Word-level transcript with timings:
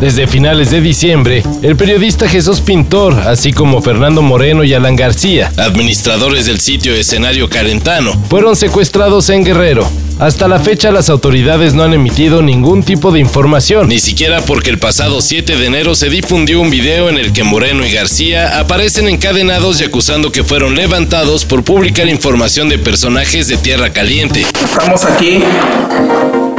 Desde 0.00 0.28
finales 0.28 0.70
de 0.70 0.80
diciembre, 0.80 1.42
el 1.60 1.74
periodista 1.74 2.28
Jesús 2.28 2.60
Pintor, 2.60 3.14
así 3.26 3.52
como 3.52 3.82
Fernando 3.82 4.22
Moreno 4.22 4.62
y 4.62 4.72
Alan 4.72 4.94
García, 4.94 5.52
administradores 5.56 6.46
del 6.46 6.60
sitio 6.60 6.94
Escenario 6.94 7.48
Carentano, 7.48 8.12
fueron 8.30 8.54
secuestrados 8.54 9.28
en 9.30 9.44
Guerrero. 9.44 9.90
Hasta 10.20 10.46
la 10.46 10.60
fecha 10.60 10.92
las 10.92 11.10
autoridades 11.10 11.74
no 11.74 11.82
han 11.82 11.94
emitido 11.94 12.42
ningún 12.42 12.84
tipo 12.84 13.10
de 13.10 13.18
información, 13.18 13.88
ni 13.88 13.98
siquiera 13.98 14.40
porque 14.40 14.70
el 14.70 14.78
pasado 14.78 15.20
7 15.20 15.56
de 15.56 15.66
enero 15.66 15.96
se 15.96 16.10
difundió 16.10 16.60
un 16.60 16.70
video 16.70 17.08
en 17.08 17.18
el 17.18 17.32
que 17.32 17.42
Moreno 17.42 17.84
y 17.84 17.90
García 17.90 18.60
aparecen 18.60 19.08
encadenados 19.08 19.80
y 19.80 19.84
acusando 19.84 20.30
que 20.30 20.44
fueron 20.44 20.76
levantados 20.76 21.44
por 21.44 21.64
publicar 21.64 22.08
información 22.08 22.68
de 22.68 22.78
personajes 22.78 23.48
de 23.48 23.56
Tierra 23.56 23.92
Caliente. 23.92 24.46
Estamos 24.62 25.04
aquí 25.04 25.40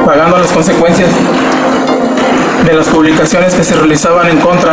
pagando 0.04 0.38
las 0.38 0.52
consecuencias 0.52 1.08
de 2.70 2.76
las 2.76 2.86
publicaciones 2.86 3.52
que 3.54 3.64
se 3.64 3.74
realizaban 3.74 4.28
en 4.28 4.38
contra 4.38 4.72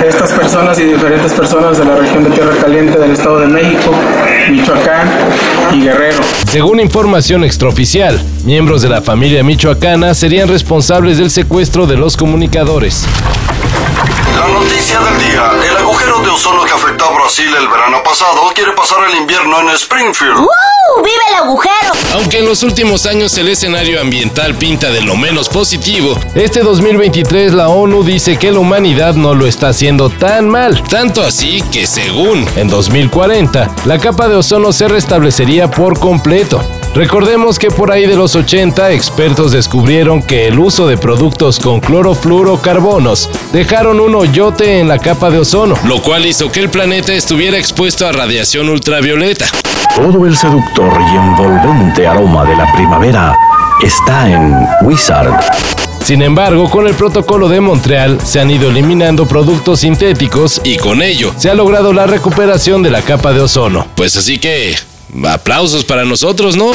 de 0.00 0.08
estas 0.08 0.30
personas 0.32 0.78
y 0.78 0.84
diferentes 0.84 1.32
personas 1.32 1.76
de 1.76 1.84
la 1.84 1.96
región 1.96 2.22
de 2.22 2.30
Tierra 2.30 2.54
Caliente 2.60 2.96
del 2.96 3.10
Estado 3.10 3.40
de 3.40 3.48
México, 3.48 3.90
Michoacán 4.48 5.08
y 5.74 5.80
Guerrero. 5.80 6.18
Según 6.48 6.78
información 6.78 7.42
extraoficial, 7.42 8.20
miembros 8.44 8.82
de 8.82 8.88
la 8.88 9.02
familia 9.02 9.42
michoacana 9.42 10.14
serían 10.14 10.48
responsables 10.48 11.18
del 11.18 11.30
secuestro 11.30 11.88
de 11.88 11.96
los 11.96 12.16
comunicadores. 12.16 13.04
La 14.38 14.46
noticia 14.46 14.87
de 16.22 16.30
ozono 16.30 16.64
que 16.64 16.72
afectó 16.72 17.04
a 17.04 17.14
Brasil 17.14 17.48
el 17.58 17.68
verano 17.68 18.02
pasado 18.02 18.40
quiere 18.54 18.72
pasar 18.72 18.98
el 19.08 19.16
invierno 19.16 19.60
en 19.60 19.70
Springfield. 19.70 20.38
¡Woo! 20.38 21.04
¡Viva 21.04 21.22
el 21.30 21.34
agujero! 21.36 21.92
Aunque 22.14 22.38
en 22.38 22.46
los 22.46 22.62
últimos 22.62 23.06
años 23.06 23.36
el 23.38 23.48
escenario 23.48 24.00
ambiental 24.00 24.54
pinta 24.54 24.90
de 24.90 25.02
lo 25.02 25.16
menos 25.16 25.48
positivo, 25.48 26.18
este 26.34 26.60
2023 26.60 27.52
la 27.52 27.68
ONU 27.68 28.02
dice 28.02 28.36
que 28.36 28.50
la 28.50 28.58
humanidad 28.58 29.14
no 29.14 29.34
lo 29.34 29.46
está 29.46 29.68
haciendo 29.68 30.10
tan 30.10 30.48
mal. 30.48 30.82
Tanto 30.84 31.22
así 31.22 31.62
que 31.70 31.86
según 31.86 32.46
en 32.56 32.68
2040, 32.68 33.76
la 33.84 33.98
capa 33.98 34.28
de 34.28 34.36
ozono 34.36 34.72
se 34.72 34.88
restablecería 34.88 35.70
por 35.70 35.98
completo. 35.98 36.64
Recordemos 36.94 37.58
que 37.58 37.68
por 37.68 37.92
ahí 37.92 38.06
de 38.06 38.16
los 38.16 38.34
80 38.34 38.92
expertos 38.92 39.52
descubrieron 39.52 40.22
que 40.22 40.48
el 40.48 40.58
uso 40.58 40.86
de 40.86 40.96
productos 40.96 41.60
con 41.60 41.80
clorofluorocarbonos 41.80 43.30
dejaron 43.52 44.00
un 44.00 44.14
hoyote 44.14 44.80
en 44.80 44.88
la 44.88 44.98
capa 44.98 45.30
de 45.30 45.38
ozono, 45.38 45.76
lo 45.84 46.02
cual 46.02 46.26
hizo 46.26 46.50
que 46.50 46.60
el 46.60 46.70
planeta 46.70 47.12
estuviera 47.12 47.58
expuesto 47.58 48.06
a 48.06 48.12
radiación 48.12 48.68
ultravioleta. 48.68 49.46
Todo 49.94 50.26
el 50.26 50.36
seductor 50.36 50.92
y 51.00 51.16
envolvente 51.16 52.06
aroma 52.06 52.44
de 52.44 52.56
la 52.56 52.72
primavera 52.72 53.36
está 53.82 54.30
en 54.30 54.66
Wizard. 54.82 55.38
Sin 56.04 56.22
embargo, 56.22 56.70
con 56.70 56.86
el 56.86 56.94
protocolo 56.94 57.48
de 57.48 57.60
Montreal 57.60 58.18
se 58.24 58.40
han 58.40 58.50
ido 58.50 58.70
eliminando 58.70 59.26
productos 59.26 59.80
sintéticos 59.80 60.60
y 60.64 60.78
con 60.78 61.02
ello 61.02 61.34
se 61.36 61.50
ha 61.50 61.54
logrado 61.54 61.92
la 61.92 62.06
recuperación 62.06 62.82
de 62.82 62.90
la 62.90 63.02
capa 63.02 63.32
de 63.32 63.40
ozono. 63.40 63.86
Pues 63.94 64.16
así 64.16 64.38
que, 64.38 64.74
aplausos 65.28 65.84
para 65.84 66.04
nosotros, 66.04 66.56
¿no? 66.56 66.72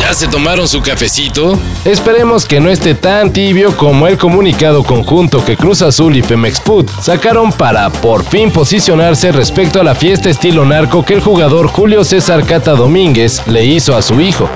¿Ya 0.00 0.14
se 0.14 0.28
tomaron 0.28 0.68
su 0.68 0.80
cafecito? 0.82 1.58
Esperemos 1.84 2.46
que 2.46 2.60
no 2.60 2.70
esté 2.70 2.94
tan 2.94 3.32
tibio 3.32 3.76
como 3.76 4.06
el 4.06 4.16
comunicado 4.16 4.84
conjunto 4.84 5.44
que 5.44 5.56
Cruz 5.56 5.82
Azul 5.82 6.16
y 6.16 6.22
Femex 6.22 6.60
Food 6.60 6.88
sacaron 7.02 7.52
para 7.52 7.90
por 7.90 8.24
fin 8.24 8.52
posicionarse 8.52 9.32
respecto 9.32 9.80
a 9.80 9.84
la 9.84 9.96
fiesta 9.96 10.30
estilo 10.30 10.64
narco 10.64 11.04
que 11.04 11.14
el 11.14 11.20
jugador 11.20 11.66
Julio 11.66 12.04
César 12.04 12.44
Cata 12.44 12.72
Domínguez 12.72 13.42
le 13.46 13.64
hizo 13.64 13.96
a 13.96 14.02
su 14.02 14.20
hijo. 14.20 14.48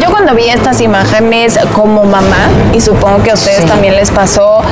Yo 0.00 0.10
cuando 0.10 0.34
vi 0.34 0.48
estas 0.48 0.80
imágenes 0.80 1.58
como 1.74 2.04
mamá, 2.04 2.48
y 2.72 2.80
supongo 2.80 3.22
que 3.22 3.30
a 3.30 3.34
ustedes 3.34 3.66
también 3.66 3.94
les 3.96 4.10
pasó, 4.10 4.62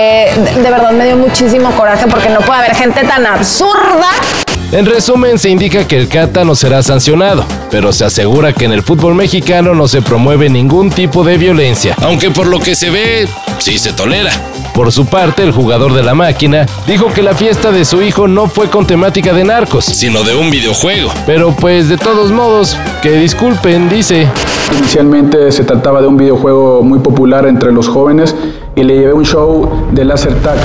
eh, 0.00 0.32
de, 0.34 0.62
de 0.62 0.70
verdad 0.70 0.92
me 0.92 1.04
dio 1.04 1.16
muchísimo 1.16 1.70
coraje 1.72 2.06
porque 2.06 2.30
no 2.30 2.40
puede 2.40 2.60
haber 2.60 2.74
gente 2.74 3.04
tan 3.04 3.26
absurda 3.26 4.08
En 4.72 4.86
resumen, 4.86 5.38
se 5.38 5.50
indica 5.50 5.86
que 5.86 5.96
el 5.98 6.08
Cata 6.08 6.44
no 6.44 6.54
será 6.54 6.82
sancionado, 6.82 7.44
pero 7.70 7.92
se 7.92 8.04
asegura 8.04 8.52
que 8.52 8.64
en 8.64 8.72
el 8.72 8.82
fútbol 8.82 9.14
mexicano 9.14 9.74
no 9.74 9.88
se 9.88 10.00
promueve 10.00 10.48
ningún 10.48 10.90
tipo 10.90 11.24
de 11.24 11.36
violencia, 11.36 11.96
aunque 12.02 12.30
por 12.30 12.46
lo 12.46 12.60
que 12.60 12.74
se 12.74 12.88
ve, 12.88 13.28
sí 13.58 13.78
se 13.78 13.92
tolera. 13.92 14.30
Por 14.72 14.92
su 14.92 15.06
parte, 15.06 15.42
el 15.42 15.50
jugador 15.52 15.92
de 15.92 16.02
la 16.04 16.14
máquina 16.14 16.66
dijo 16.86 17.12
que 17.12 17.22
la 17.22 17.34
fiesta 17.34 17.72
de 17.72 17.84
su 17.84 18.00
hijo 18.00 18.28
no 18.28 18.46
fue 18.46 18.70
con 18.70 18.86
temática 18.86 19.32
de 19.32 19.44
narcos, 19.44 19.84
sino 19.84 20.22
de 20.22 20.34
un 20.36 20.50
videojuego. 20.50 21.12
Pero 21.26 21.50
pues 21.54 21.88
de 21.88 21.98
todos 21.98 22.30
modos, 22.30 22.76
que 23.02 23.10
disculpen, 23.10 23.88
dice. 23.88 24.28
Inicialmente 24.78 25.52
se 25.52 25.64
trataba 25.64 26.00
de 26.00 26.06
un 26.06 26.16
videojuego 26.16 26.82
muy 26.82 26.98
popular 27.00 27.46
entre 27.46 27.72
los 27.72 27.88
jóvenes 27.88 28.34
y 28.76 28.82
le 28.82 28.98
llevé 28.98 29.12
un 29.12 29.24
show 29.24 29.88
de 29.92 30.04
laser 30.04 30.34
tag. 30.42 30.58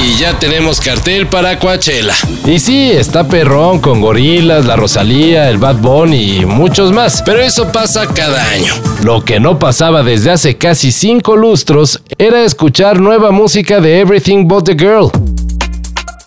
Y 0.00 0.16
ya 0.16 0.36
tenemos 0.38 0.80
cartel 0.80 1.26
para 1.28 1.58
Coachella. 1.58 2.14
Y 2.44 2.58
sí, 2.58 2.90
está 2.90 3.28
perrón 3.28 3.78
con 3.78 4.00
gorilas, 4.00 4.64
la 4.64 4.74
Rosalía, 4.74 5.48
el 5.48 5.58
Bad 5.58 5.76
Bunny 5.76 6.38
y 6.38 6.44
muchos 6.44 6.92
más. 6.92 7.22
Pero 7.24 7.40
eso 7.40 7.70
pasa 7.70 8.06
cada 8.06 8.42
año. 8.50 8.74
Lo 9.04 9.24
que 9.24 9.38
no 9.38 9.58
pasaba 9.60 10.02
desde 10.02 10.32
hace 10.32 10.56
casi 10.56 10.90
cinco 10.90 11.36
lustros 11.36 12.02
era 12.18 12.42
escuchar 12.42 13.00
nueva 13.00 13.30
música 13.30 13.80
de 13.80 14.00
Everything 14.00 14.48
But 14.48 14.64
the 14.64 14.74
Girl. 14.74 15.10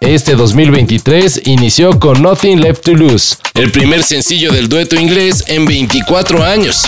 Este 0.06 0.36
2023 0.36 1.42
inició 1.46 2.00
con 2.00 2.22
Nothing 2.22 2.60
Left 2.60 2.84
to 2.84 2.94
Lose, 2.94 3.38
el 3.56 3.72
primer 3.72 4.04
sencillo 4.04 4.52
del 4.52 4.70
dueto 4.70 4.96
inglés 4.96 5.44
en 5.48 5.66
24 5.66 6.44
años. 6.44 6.84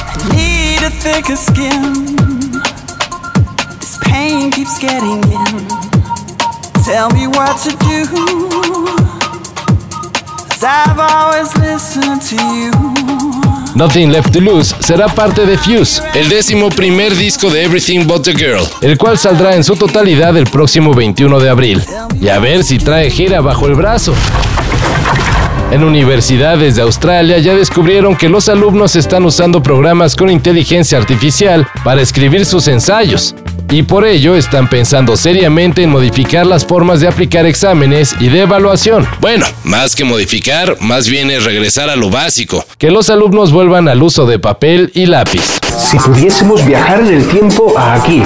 Nothing 13.78 14.12
Left 14.12 14.34
to 14.34 14.42
Lose 14.42 14.74
será 14.80 15.08
parte 15.08 15.46
de 15.46 15.56
Fuse, 15.56 16.02
el 16.16 16.30
décimo 16.30 16.70
primer 16.70 17.16
disco 17.16 17.48
de 17.52 17.64
Everything 17.64 18.08
But 18.08 18.24
the 18.24 18.34
Girl, 18.34 18.64
el 18.82 18.98
cual 18.98 19.20
saldrá 19.20 19.56
en 19.56 19.64
su 19.64 19.76
totalidad 19.76 20.36
el 20.36 20.46
próximo 20.46 20.96
21 20.96 21.40
de 21.40 21.48
abril. 21.48 21.84
Y 22.20 22.30
a 22.30 22.40
ver 22.40 22.64
si 22.64 22.80
trae 22.80 23.12
gira 23.12 23.40
bajo 23.40 23.68
el 23.68 23.76
brazo. 23.76 24.16
En 25.70 25.84
universidades 25.84 26.76
de 26.76 26.82
Australia 26.82 27.38
ya 27.38 27.54
descubrieron 27.54 28.16
que 28.16 28.30
los 28.30 28.50
alumnos 28.50 28.96
están 28.96 29.24
usando 29.26 29.62
programas 29.62 30.16
con 30.16 30.32
inteligencia 30.32 30.98
artificial 30.98 31.68
para 31.84 32.02
escribir 32.02 32.48
sus 32.48 32.68
ensayos. 32.68 33.36
Y 33.70 33.84
por 33.84 34.06
ello 34.06 34.36
están 34.36 34.70
pensando 34.70 35.18
seriamente 35.18 35.84
en 35.84 35.90
modificar 35.90 36.46
las 36.46 36.66
formas 36.66 37.02
de 37.02 37.10
aplicar 37.10 37.46
exámenes 37.46 38.16
y 38.20 38.30
de 38.30 38.42
evaluación. 38.42 39.06
Bueno, 39.20 39.46
más 39.66 39.94
que 39.94 40.06
modificar, 40.06 40.78
más 40.80 41.10
bien 41.10 41.30
es 41.30 41.44
regresar 41.44 41.90
a 41.90 41.98
lo 41.98 42.10
básico, 42.10 42.66
que 42.78 42.92
los 42.92 43.10
alumnos 43.10 43.52
vuelvan 43.52 43.90
al 43.90 44.02
uso 44.02 44.26
de 44.26 44.40
papel 44.40 44.92
y 44.94 45.06
lápiz. 45.06 45.60
Si 45.78 45.98
pudiésemos 45.98 46.66
viajar 46.66 47.02
en 47.02 47.08
el 47.08 47.28
tiempo 47.28 47.78
a 47.78 47.96
aquí, 47.96 48.24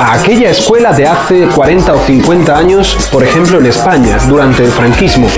a 0.00 0.14
aquella 0.14 0.50
escuela 0.50 0.92
de 0.92 1.06
hace 1.06 1.46
40 1.46 1.94
o 1.94 2.04
50 2.04 2.58
años, 2.58 2.96
por 3.12 3.22
ejemplo 3.22 3.58
en 3.58 3.66
España, 3.66 4.18
durante 4.28 4.64
el 4.64 4.72
franquismo. 4.72 5.28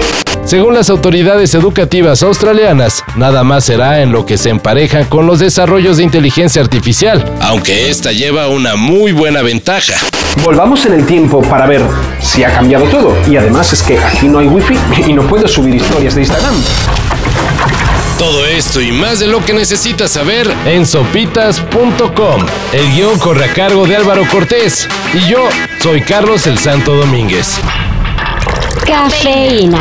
Según 0.44 0.74
las 0.74 0.90
autoridades 0.90 1.54
educativas 1.54 2.22
australianas, 2.22 3.02
nada 3.16 3.44
más 3.44 3.64
será 3.64 4.02
en 4.02 4.12
lo 4.12 4.26
que 4.26 4.36
se 4.36 4.50
empareja 4.50 5.08
con 5.08 5.26
los 5.26 5.38
desarrollos 5.38 5.96
de 5.96 6.04
inteligencia 6.04 6.60
artificial, 6.60 7.24
aunque 7.40 7.88
esta 7.88 8.12
lleva 8.12 8.48
una 8.48 8.76
muy 8.76 9.12
buena 9.12 9.40
ventaja. 9.40 9.94
Volvamos 10.42 10.84
en 10.84 10.94
el 10.94 11.06
tiempo 11.06 11.40
para 11.42 11.66
ver 11.66 11.80
si 12.20 12.44
ha 12.44 12.52
cambiado 12.52 12.84
todo. 12.86 13.16
Y 13.26 13.36
además 13.36 13.72
es 13.72 13.82
que 13.82 13.98
aquí 13.98 14.28
no 14.28 14.38
hay 14.38 14.46
wifi 14.46 14.76
y 15.06 15.14
no 15.14 15.22
puedo 15.22 15.48
subir 15.48 15.76
historias 15.76 16.14
de 16.14 16.22
Instagram. 16.22 16.54
Todo 18.18 18.44
esto 18.44 18.80
y 18.80 18.92
más 18.92 19.20
de 19.20 19.26
lo 19.26 19.44
que 19.44 19.54
necesitas 19.54 20.10
saber 20.10 20.46
en 20.66 20.84
sopitas.com. 20.84 22.46
El 22.72 22.92
guion 22.92 23.18
corre 23.18 23.46
a 23.46 23.52
cargo 23.54 23.86
de 23.86 23.96
Álvaro 23.96 24.24
Cortés 24.30 24.86
y 25.14 25.28
yo 25.28 25.48
soy 25.80 26.02
Carlos 26.02 26.46
el 26.46 26.58
Santo 26.58 26.94
Domínguez. 26.94 27.58
Cafeína. 28.86 29.80